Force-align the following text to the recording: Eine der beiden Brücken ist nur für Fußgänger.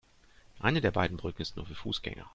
Eine 0.57 0.81
der 0.81 0.89
beiden 0.89 1.15
Brücken 1.17 1.43
ist 1.43 1.57
nur 1.57 1.67
für 1.67 1.75
Fußgänger. 1.75 2.25